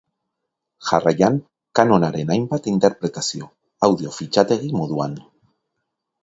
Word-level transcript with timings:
Jarraian 0.85 1.35
Kanonaren 1.79 2.31
hainbat 2.35 2.69
interpretazio, 2.71 3.51
audio 3.89 4.15
fitxategi 4.17 4.73
moduan. 4.81 5.15